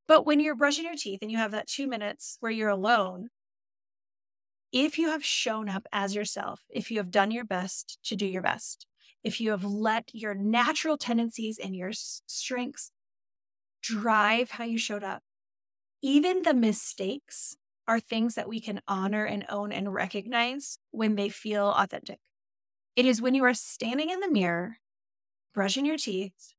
[0.07, 3.29] But when you're brushing your teeth and you have that two minutes where you're alone,
[4.73, 8.27] if you have shown up as yourself, if you have done your best to do
[8.27, 8.87] your best,
[9.25, 12.91] if you have let your natural tendencies and your strengths
[13.83, 15.23] drive how you showed up,
[16.03, 17.57] even the mistakes
[17.87, 22.19] are things that we can honor and own and recognize when they feel authentic.
[22.97, 24.79] It is when you are standing in the mirror,
[25.55, 26.55] brushing your teeth,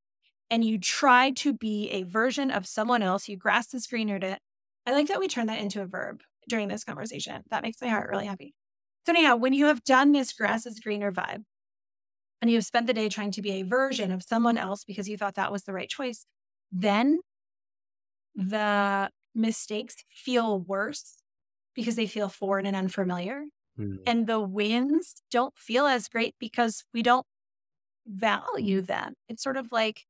[0.49, 4.17] and you try to be a version of someone else, you grass the screen or
[4.17, 4.39] it.
[4.85, 7.43] I like that we turn that into a verb during this conversation.
[7.51, 8.55] That makes my heart really happy.
[9.05, 11.45] So, anyhow, when you have done this grass is greener vibe
[12.41, 15.09] and you have spent the day trying to be a version of someone else because
[15.09, 16.25] you thought that was the right choice,
[16.71, 17.19] then
[18.35, 21.21] the mistakes feel worse
[21.75, 23.45] because they feel foreign and unfamiliar.
[23.77, 27.27] mm, And the wins don't feel as great because we don't
[28.09, 29.13] value them.
[29.27, 30.05] It's sort of like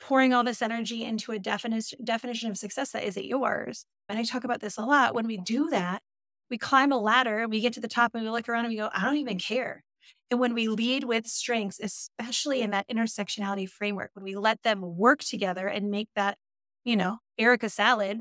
[0.00, 3.84] pouring all this energy into a definition definition of success that isn't yours.
[4.08, 5.14] And I talk about this a lot.
[5.14, 6.02] When we do that,
[6.50, 8.72] we climb a ladder and we get to the top and we look around and
[8.72, 9.82] we go, I don't even care.
[10.30, 14.96] And when we lead with strengths, especially in that intersectionality framework, when we let them
[14.96, 16.36] work together and make that,
[16.84, 18.20] you know, Erika salad,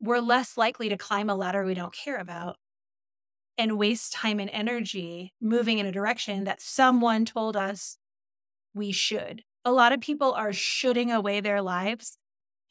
[0.00, 2.56] we're less likely to climb a ladder we don't care about
[3.56, 7.98] and waste time and energy moving in a direction that someone told us
[8.74, 9.44] we should.
[9.64, 12.18] A lot of people are shooting away their lives.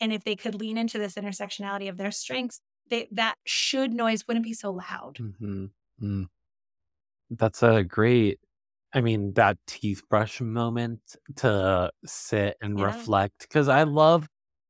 [0.01, 4.27] And if they could lean into this intersectionality of their strengths, they, that should noise
[4.27, 5.19] wouldn't be so loud.
[5.19, 5.67] hmm
[6.01, 6.25] mm.
[7.29, 8.39] That's a great,
[8.93, 12.81] I mean, that teeth brush moment to sit and Yeah.
[12.81, 13.39] reflect.
[13.41, 14.27] Because I love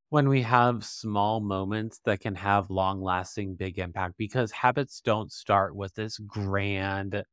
[0.09, 5.31] when we have small moments that can have long lasting big impact because habits don't
[5.31, 7.23] start with this grand,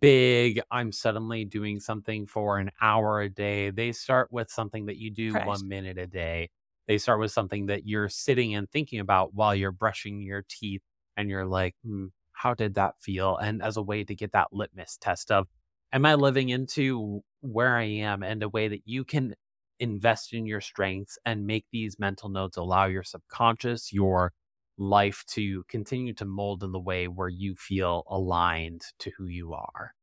[0.00, 3.70] big, I'm suddenly doing something for an hour a day.
[3.70, 5.46] They start with something that you do Correct.
[5.46, 6.50] one minute a day.
[6.86, 10.82] They start with something that you're sitting and thinking about while you're brushing your teeth
[11.16, 13.36] and you're like, hmm, how did that feel?
[13.36, 15.46] And as a way to get that litmus test of,
[15.92, 19.34] am I living into where I am and a way that you can
[19.80, 24.32] invest in your strengths and make these mental notes allow your subconscious, your
[24.76, 29.54] life to continue to mold in the way where you feel aligned to who you
[29.54, 29.94] are.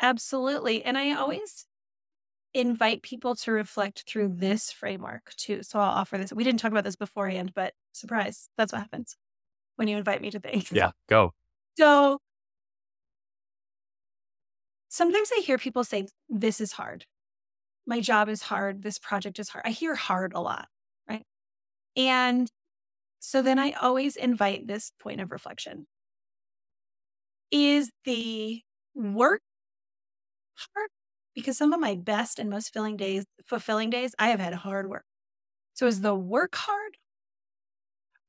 [0.00, 0.84] Absolutely.
[0.84, 1.66] And I always
[2.54, 5.62] invite people to reflect through this framework too.
[5.62, 6.32] So I'll offer this.
[6.32, 9.16] We didn't talk about this beforehand, but surprise, that's what happens
[9.76, 10.70] when you invite me to things.
[10.72, 11.32] Yeah, go.
[11.78, 12.18] So
[14.88, 17.06] sometimes I hear people say, This is hard.
[17.86, 18.82] My job is hard.
[18.82, 19.64] This project is hard.
[19.66, 20.68] I hear hard a lot,
[21.08, 21.24] right?
[21.96, 22.50] And
[23.20, 25.86] so then I always invite this point of reflection.
[27.52, 28.62] Is the
[28.94, 29.42] work
[30.56, 30.90] hard?
[31.34, 34.88] Because some of my best and most filling days, fulfilling days, I have had hard
[34.88, 35.04] work.
[35.74, 36.98] So is the work hard?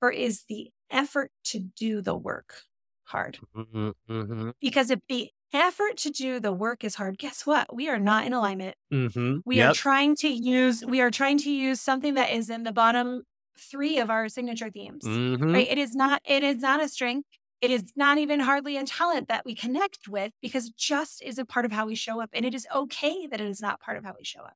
[0.02, 2.64] Or is the effort to do the work
[3.06, 3.40] hard.
[3.56, 4.50] Mm-hmm, mm-hmm.
[4.60, 7.74] Because if the effort to do the work is hard, guess what?
[7.76, 8.76] We are not in alignment.
[8.92, 9.40] Mm-hmm.
[9.46, 9.70] We Yep.
[9.70, 13.24] are trying to use we are trying to use something that is in the bottom
[13.58, 15.06] three of our signature themes.
[15.06, 15.54] Mhm.
[15.54, 15.68] Right?
[15.68, 17.28] It is not it is not a strength.
[17.62, 21.46] It is not even hardly a talent that we connect with because just is a
[21.46, 22.30] part of how we show up.
[22.34, 24.56] And it is okay that it is not part of how we show up.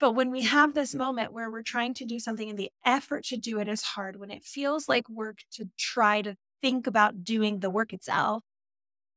[0.00, 3.24] But when we have this moment where we're trying to do something and the effort
[3.26, 7.24] to do it is hard, when it feels like work to try to think about
[7.24, 8.44] doing the work itself,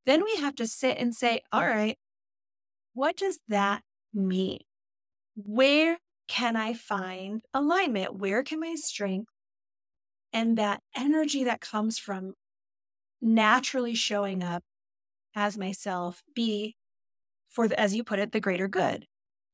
[0.06, 1.98] then we have to sit and say, all right,
[2.94, 4.60] what does that mean?
[5.36, 8.16] Where can I find alignment?
[8.16, 9.32] Where can my strength
[10.34, 12.34] and that energy that comes from
[13.22, 14.64] naturally showing up
[15.36, 16.76] as myself be
[17.50, 19.06] for, the, as you put it, the greater good?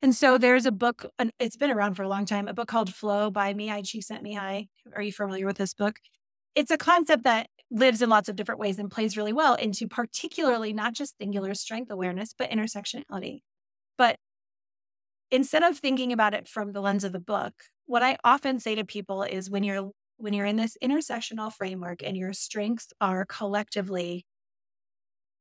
[0.02, 2.68] And so there's a book, and it's been around for a long time, a book
[2.68, 4.68] called Flow by Mihaly Csikszentmihalyi.
[4.96, 5.98] Are you familiar with this book?
[6.56, 9.88] It's a concept that lives in lots of different ways and plays really well into
[9.88, 13.42] particularly not just singular strength awareness, but intersectionality.
[13.98, 14.18] But
[15.32, 17.54] instead of thinking about it from the lens of the book,
[17.86, 22.04] what I often say to people is when you're when you're in this intersectional framework
[22.04, 24.26] and your strengths are collectively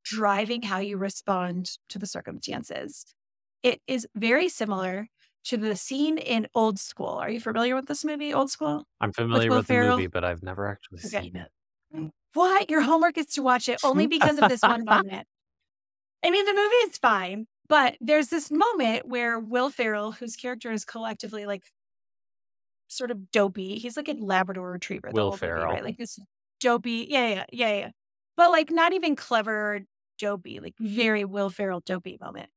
[0.04, 3.04] driving how you respond to the circumstances,
[3.62, 5.08] it is very similar
[5.44, 7.08] to the scene in Old School.
[7.08, 8.84] Are you familiar with this movie, Old School?
[9.00, 9.74] I'm familiar Will with, the Ferrell?
[9.74, 11.22] movie, but I've never actually Okay.
[11.22, 11.50] seen it.
[12.34, 12.70] What?
[12.70, 15.26] Your homework is to watch it only because of this one moment.
[16.24, 20.72] I mean, the movie is fine, but there's this moment where Will Ferrell, whose character
[20.72, 21.62] is collectively like
[22.88, 25.10] sort of dopey, he's like a Labrador retriever.
[25.12, 25.72] Will whole movie, Ferrell.
[25.72, 25.84] right?
[25.84, 26.18] Like this
[26.58, 27.90] dopey, yeah, yeah, yeah, yeah.
[28.36, 29.82] But like not even clever
[30.18, 30.96] dopey, like mm-hmm.
[30.96, 32.48] very Will Ferrell dopey moment.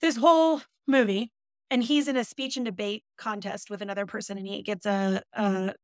[0.00, 1.30] This whole movie,
[1.70, 5.22] and he's in a speech and debate contest with another person, and he gets a,
[5.34, 5.74] a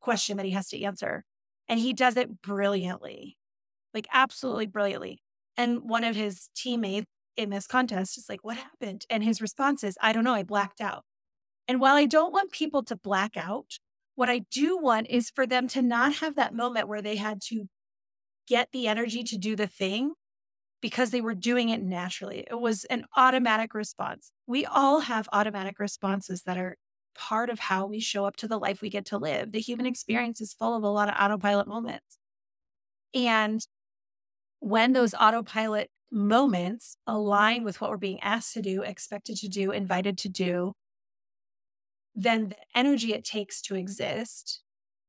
[0.00, 1.24] question that he has to answer.
[1.66, 3.38] And he does it brilliantly,
[3.94, 5.22] like absolutely brilliantly.
[5.56, 7.06] And one of his teammates
[7.40, 9.06] in this contest is like, What happened?
[9.10, 11.04] And his response is, I don't know, I blacked out.
[11.66, 13.78] And while I don't want people to black out,
[14.14, 17.40] what I do want is for them to not have that moment where they had
[17.48, 17.68] to
[18.46, 20.12] get the energy to do the thing
[20.80, 22.44] because they were doing it naturally.
[22.50, 24.32] It was an automatic response.
[24.46, 26.76] We all have automatic responses that are
[27.14, 29.52] part of how we show up to the life we get to live.
[29.52, 32.18] The human experience is full of a lot of autopilot moments.
[33.14, 33.60] And
[34.60, 39.70] when those autopilot moments align with what we're being asked to do, expected to do,
[39.72, 40.74] invited to do,
[42.14, 44.62] then the energy it takes to exist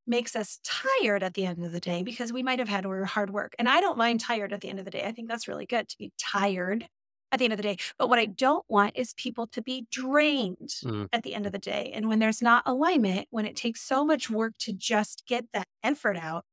[0.06, 3.30] makes us tired at the end of the day because we might have had hard
[3.30, 3.54] work.
[3.58, 5.04] And I don't mind tired at the end of the day.
[5.04, 6.88] I think that's really good to be tired
[7.32, 7.76] at the end of the day.
[7.98, 11.08] But what I don't want is people to be drained Mm.
[11.12, 11.90] at the end of the day.
[11.94, 15.68] And when there's not alignment, when it takes so much work to just get that
[15.84, 16.44] effort out,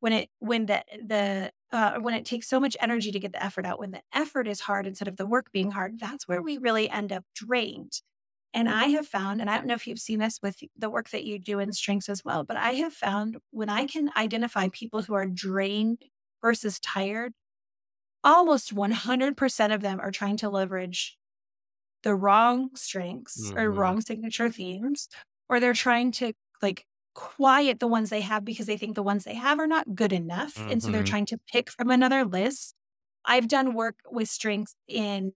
[0.00, 3.44] when it when the the uh, when it takes so much energy to get the
[3.44, 6.42] effort out, when the effort is hard instead of the work being hard, that's where
[6.42, 8.02] we really end up drained.
[8.54, 11.10] And I have found, and I don't know if you've seen this with the work
[11.10, 14.68] that you do in strengths as well, but I have found when I can identify
[14.70, 16.04] people who are drained
[16.42, 17.34] versus tired,
[18.24, 21.18] almost 100% of them are trying to leverage
[22.02, 23.72] the wrong strengths or Mhm.
[23.72, 25.08] wrong signature themes,
[25.48, 26.32] or they're trying to
[26.62, 29.94] like quiet the ones they have because they think the ones they have are not
[29.94, 30.64] good enough.
[30.68, 31.04] And so they're Mhm.
[31.04, 32.74] trying to pick from another list.
[33.24, 35.32] I've done work with strengths in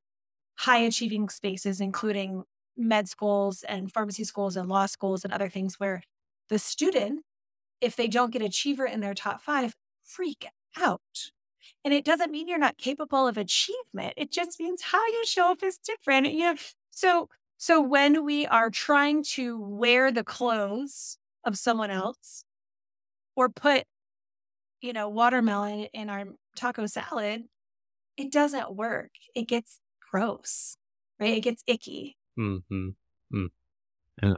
[0.59, 2.45] high achieving spaces, including
[2.77, 6.03] med schools and pharmacy schools and law schools and other things where
[6.49, 7.25] the student,
[7.81, 11.33] if they don't get achiever in their top five, freak out.
[11.85, 14.15] And it doesn't mean you're not capable of achievement.
[14.17, 16.29] It just means how you show up is different.
[16.33, 16.57] You know,
[16.91, 22.45] so so when we are trying to wear the clothes of someone else
[23.37, 23.85] or put,
[24.81, 26.25] you know, watermelon in our
[26.57, 27.45] taco salad,
[28.17, 29.11] it doesn't work.
[29.35, 30.77] It gets gross,
[31.21, 31.37] right?
[31.37, 32.17] It gets icky.
[32.39, 32.95] Mhm.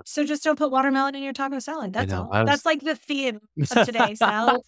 [0.04, 1.92] So just don't put watermelon in your taco salad.
[1.94, 2.28] That's all.
[2.28, 4.60] Was- That's like the theme of today, salad.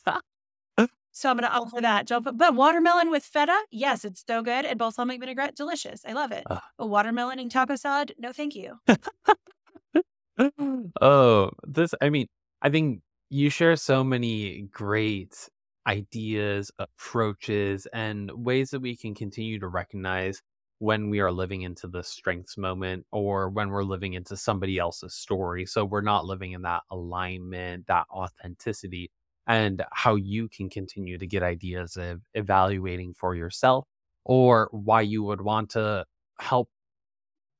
[1.15, 2.07] So I'm gonna offer that.
[2.07, 4.65] Don't put, but watermelon with feta, yes, it's so good.
[4.65, 6.01] And balsamic vinaigrette, delicious.
[6.07, 6.45] I love it.
[6.49, 6.63] Ugh.
[6.79, 8.79] But watermelon and taco salad, no, thank you.
[11.01, 12.27] oh, this, I mean,
[12.63, 15.49] I think you share so many great
[15.87, 20.43] ideas, approaches, and ways that we can continue to recognize
[20.79, 25.15] when we are living into the strengths moment or when we're living into somebody else's
[25.15, 25.65] story.
[25.65, 29.11] So we're not living in that alignment, that authenticity,
[29.47, 33.87] and how you can continue to get ideas of evaluating for yourself
[34.25, 36.05] or why you would want to
[36.41, 36.69] help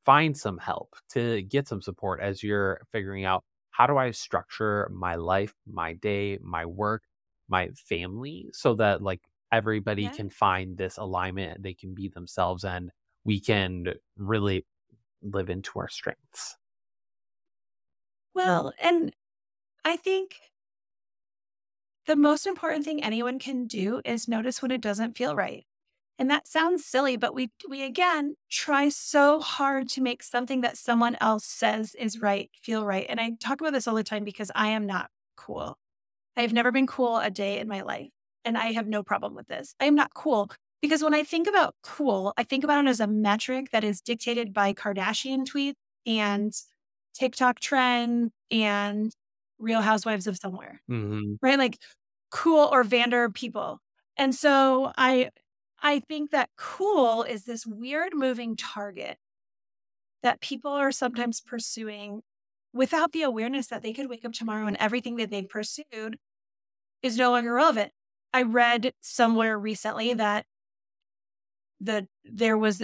[0.05, 4.89] find some help to get some support as you're figuring out how do I structure
[4.93, 7.05] my life, my day, my work,
[7.49, 9.21] my family so that like
[9.53, 10.11] everybody Yeah.
[10.11, 12.91] can find this alignment, they can be themselves, and
[13.25, 13.87] we can
[14.17, 14.67] really
[15.23, 16.57] live into our strengths.
[18.35, 19.17] Well, and
[19.85, 20.41] I think
[22.07, 25.67] the most important thing anyone can do is notice when it doesn't feel right.
[26.23, 30.79] And that sounds silly, but we we again try so hard to make something that
[30.79, 33.05] someone else says is right feel right.
[33.09, 35.79] And I talk about this all the time because I am not cool.
[36.37, 38.11] I have never been cool a day in my life.
[38.45, 39.75] And I have no problem with this.
[39.81, 40.51] I am not cool
[40.81, 44.01] because when I think about cool, I think about it as a metric that is
[44.01, 45.75] dictated by Kardashian tweets
[46.07, 46.53] and
[47.15, 49.13] TikTok trend and
[49.59, 51.59] Real Housewives of somewhere, hmm right?
[51.59, 51.79] Like
[52.31, 53.81] cool or Vander people.
[54.17, 55.31] And so I
[55.83, 59.19] I think that cool is this weird moving target
[60.23, 62.23] that people are sometimes pursuing
[62.73, 66.19] without the awareness that they could wake up tomorrow and everything that they pursued
[67.03, 67.93] is no longer relevant.
[68.35, 70.47] I read somewhere recently that
[71.81, 72.83] the there was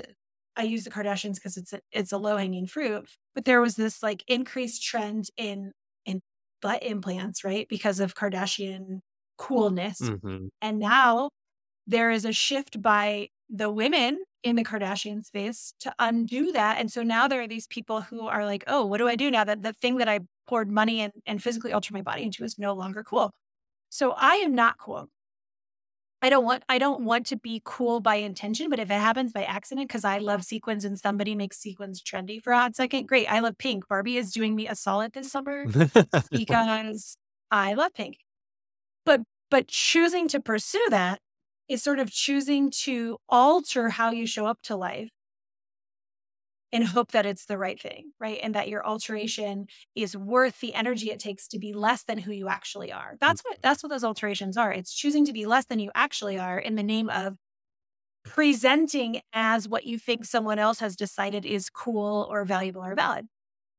[0.56, 3.76] I use the Kardashians because it's a, it's a low hanging fruit, but there was
[3.76, 5.72] this like increased trend in
[6.04, 6.20] in
[6.62, 7.68] butt implants, right?
[7.68, 9.00] Because of Kardashian
[9.38, 10.00] coolness.
[10.00, 11.30] hmm And now
[11.88, 16.78] there is a shift by the women in the Kardashian space to undo that.
[16.78, 19.30] And so now there are these people who are like, oh, what do I do
[19.30, 22.44] now that the thing that I poured money and, and physically altered my body into
[22.44, 23.32] is no longer cool?
[23.88, 25.08] So I am not cool.
[26.20, 29.32] I don't want I don't want to be cool by intention, but if it happens
[29.32, 33.06] by accident because I love sequins and somebody makes sequins trendy for a hot second,
[33.06, 33.30] great.
[33.30, 33.86] I love pink.
[33.88, 35.64] Barbie is doing me a solid this summer
[36.30, 37.16] because
[37.52, 38.18] I love pink.
[39.06, 41.20] But but choosing to pursue that
[41.68, 45.10] is sort of choosing to alter how you show up to life
[46.72, 48.38] and hope that it's the right thing, right?
[48.42, 48.90] And that your mm-hmm.
[48.90, 53.16] alteration is worth the energy it takes to be less than who you actually are.
[53.20, 53.60] That's what mm-hmm.
[53.62, 54.72] that's what those alterations are.
[54.72, 57.36] It's choosing to be less than you actually are in the name of
[58.24, 63.26] presenting as what you think someone else has decided is cool or valuable or valid.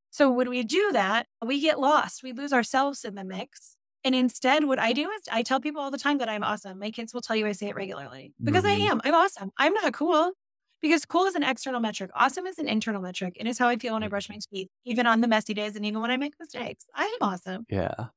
[0.10, 2.24] So when we do that, we get lost.
[2.24, 3.76] We lose ourselves in the mix.
[4.04, 6.80] And instead, what I do is I tell people all the time that I'm awesome.
[6.80, 8.90] My kids will tell you I say it regularly because I Mhm.
[8.92, 9.02] am.
[9.04, 9.52] I'm awesome.
[9.58, 10.32] I'm not cool
[10.82, 12.10] because cool is an external metric.
[12.16, 13.36] Awesome is an internal metric.
[13.40, 15.54] And It is how I feel when I brush my teeth, even on the messy
[15.54, 16.86] days and even when I make mistakes.
[16.96, 18.10] I am awesome Yeah.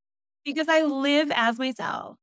[0.45, 2.17] because I live as myself.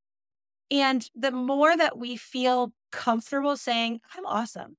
[0.71, 4.77] And the more that we feel comfortable saying, I'm awesome,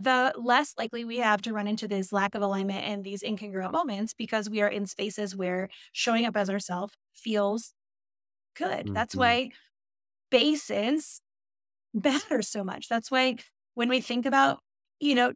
[0.00, 3.72] the less likely we have to run into this lack of alignment and these incongruent
[3.72, 7.74] moments because we are in spaces where showing up as ourselves feels
[8.58, 8.90] good.
[8.94, 9.18] That's Mhm.
[9.20, 9.50] why
[10.30, 11.22] bases
[11.94, 12.88] matter so much.
[12.88, 13.36] That's why
[13.74, 14.60] when we think about,
[15.00, 15.32] you know,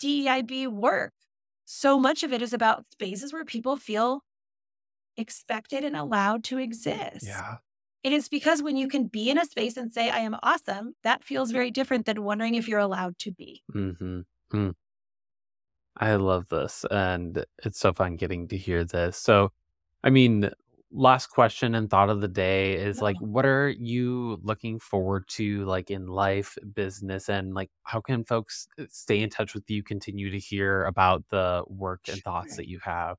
[0.00, 1.12] DEIB work,
[1.66, 4.22] so much of it is about spaces where people feel
[5.16, 7.26] expected and allowed to exist.
[7.26, 7.58] Yeah.
[8.02, 10.94] It is because when you can be in a space and say, I am awesome,
[11.04, 13.62] that feels very different than wondering if you're allowed to be.
[13.72, 14.22] hmm
[14.52, 14.74] Mm.
[15.96, 16.84] I love this.
[16.90, 19.16] And it's so fun getting to hear this.
[19.16, 19.52] So,
[20.04, 20.50] I mean,
[20.92, 25.64] last question and thought of the day is like, what are you looking forward to,
[25.64, 29.82] like in life, business, and like how can folks uh, stay in touch with you,
[29.82, 33.16] continue to hear about the work and thoughts that you have?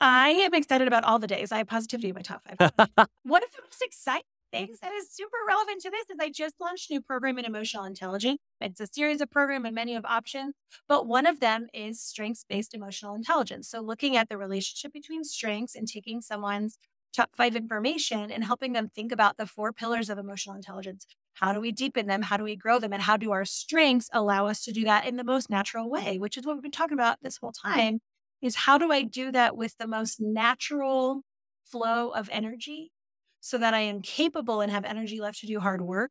[0.00, 1.50] I am excited about all the days.
[1.50, 2.58] I have positivity in my top five.
[3.22, 4.22] One of the most exciting
[4.52, 7.44] things that is super relevant to this is I just launched a new program in
[7.44, 8.38] emotional intelligence.
[8.60, 10.54] It's a series of program and many of options,
[10.88, 13.68] but one of them is strengths based emotional intelligence.
[13.68, 16.78] So looking at the relationship between strengths and taking someone's
[17.12, 21.06] top five information and helping them think about the four pillars of emotional intelligence.
[21.34, 22.22] How do we deepen them?
[22.22, 22.92] How do we grow them?
[22.92, 26.18] And how do our strengths allow us to do that in the most natural way,
[26.18, 28.00] which is what we've been talking about this whole time
[28.40, 31.22] is how do I do that with the most natural
[31.64, 32.92] flow of energy
[33.40, 36.10] so that I am capable and have energy left to do hard work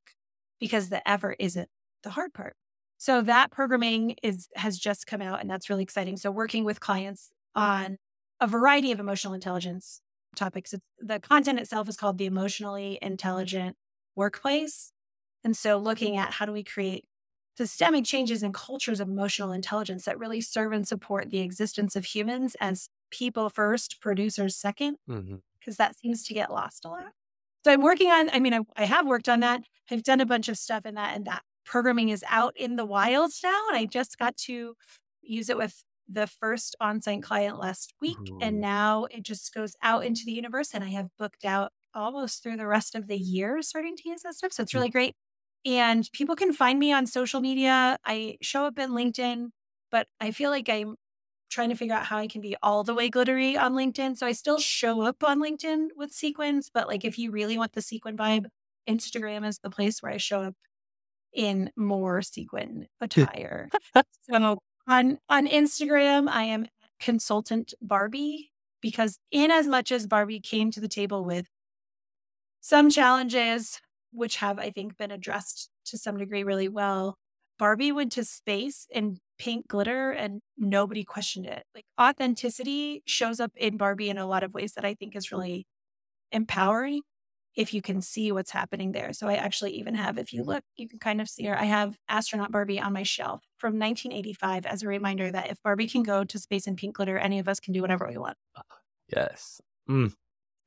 [0.59, 1.69] because the effort isn't
[2.03, 2.55] the hard part.
[2.97, 6.17] So that programming is has just come out and that's really exciting.
[6.17, 7.97] So working with clients on
[8.39, 10.01] a variety of emotional intelligence
[10.35, 10.73] topics.
[10.73, 13.75] It's, the content itself is called the emotionally intelligent
[14.15, 14.91] workplace.
[15.43, 17.05] And so looking at how do we create
[17.57, 22.05] systemic changes in cultures of emotional intelligence that really serve and support the existence of
[22.05, 25.35] humans as people first, producers second, hmm
[25.67, 27.11] because that seems to get lost a lot.
[27.65, 29.63] So I'm working on, I mean, I, I have worked on that.
[29.91, 32.85] I've done a bunch of stuff in that, and that programming is out in the
[32.85, 33.65] wild now.
[33.67, 34.75] And I just got to
[35.21, 38.17] use it with the first on site client last week.
[38.29, 38.39] Ooh.
[38.41, 40.69] And now it just goes out into the universe.
[40.73, 44.21] And I have booked out almost through the rest of the year starting to use
[44.21, 44.53] that stuff.
[44.53, 44.77] So it's hmm.
[44.77, 45.15] really great.
[45.65, 47.97] And people can find me on social media.
[48.05, 49.49] I show up in LinkedIn,
[49.91, 50.95] but I feel like I'm
[51.49, 54.17] trying to figure out how I can be all the way glittery on LinkedIn.
[54.17, 57.73] So I still show up on LinkedIn with sequins, but like if you really want
[57.73, 58.47] the sequin vibe,
[58.87, 60.55] Instagram is the place where I show up
[61.33, 63.69] in more sequin attire.
[64.29, 66.67] so on on Instagram, I am
[66.99, 71.47] consultant Barbie because in as much as Barbie came to the table with
[72.61, 73.81] some challenges,
[74.11, 77.17] which have I think been addressed to some degree really well,
[77.57, 81.63] Barbie went to space in pink glitter and nobody questioned it.
[81.75, 85.31] Like authenticity shows up in Barbie in a lot of ways that I think is
[85.31, 85.67] really
[86.31, 87.01] empowering
[87.55, 89.11] if you can see what's happening there.
[89.13, 91.57] So I actually even have, if you look, you can kind of see her.
[91.57, 95.87] I have astronaut Barbie on my shelf from 1985 as a reminder that if Barbie
[95.87, 98.37] can go to space in pink glitter, any of us can do whatever we want.
[99.13, 99.59] Yes.
[99.89, 100.13] Mm.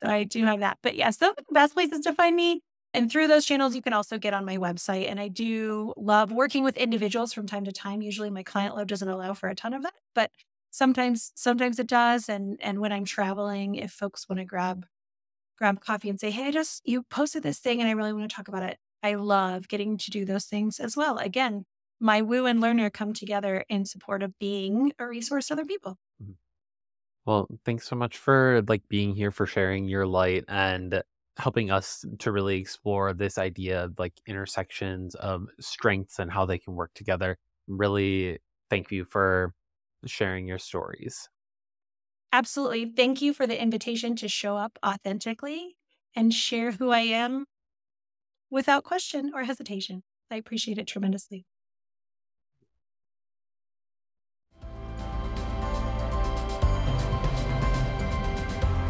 [0.03, 0.79] So I do have that.
[0.83, 2.62] But yes, those are the best places to find me.
[2.93, 5.09] And through those channels, you can also get on my website.
[5.09, 8.03] And I do love working with individuals from time to time.
[8.03, 10.30] Usually my client load doesn't allow for a ton of that, but
[10.70, 12.28] sometimes sometimes it does.
[12.28, 14.86] And and when I'm traveling, if folks want to grab
[15.61, 18.28] grab coffee and say, Hey, I just, you posted this thing and I really want
[18.28, 18.78] to talk about it.
[19.03, 21.18] I love getting to do those things as well.
[21.18, 21.64] Again,
[22.01, 25.99] my woo and learner come together in support of being a resource to other people.
[26.22, 26.32] Mm-hmm.
[27.26, 31.03] Well, thanks so much for like being here for sharing your light and
[31.41, 36.59] helping us to really explore this idea of like intersections of strengths and how they
[36.59, 37.38] can work together.
[37.66, 38.38] Really
[38.68, 39.55] thank you for
[40.07, 41.28] sharing your stories.
[42.32, 42.84] Absolutely.
[42.86, 45.76] Thank you for the invitation to show up authentically
[46.14, 47.47] and share who I am
[48.51, 50.03] without question or hesitation.
[50.30, 51.47] I appreciate it tremendously.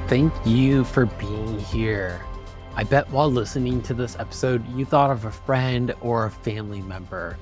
[0.08, 2.20] Thank you for being here.
[2.76, 6.82] I bet while listening to this episode, you thought of a friend or a family
[6.82, 7.36] member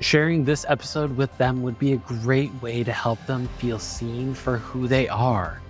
[0.00, 4.34] Sharing this episode with them would be a great way to help them feel seen
[4.34, 5.60] for who they are.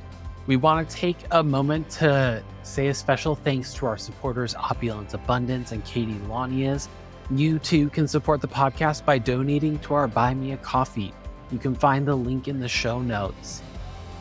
[0.47, 5.13] We want to take a moment to say a special thanks to our supporters, Opulence
[5.13, 6.89] Abundance and Katie Lanias.
[7.31, 11.13] You too can support the podcast by donating to our Buy Me a Coffee.
[11.51, 13.63] You can find the link in the show notes.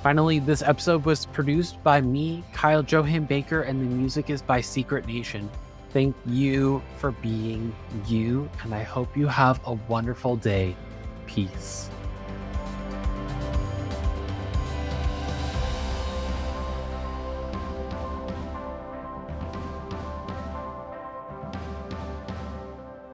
[0.04, 4.60] Finally, this episode was produced by me, Kyle Johan Baker, and the music is by
[4.60, 5.50] Secret Nation.
[5.92, 7.74] Thank you for being
[8.06, 10.76] you, and I hope you have a wonderful day.
[11.26, 11.90] Peace.